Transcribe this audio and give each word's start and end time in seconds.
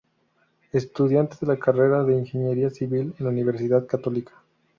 Estudiante 0.71 1.37
de 1.39 1.45
la 1.45 1.59
carrera 1.59 2.03
de 2.03 2.17
Ingeniería 2.17 2.71
Civil 2.71 3.13
en 3.19 3.23
la 3.23 3.29
Universidad 3.29 3.85
Católica. 3.85 4.33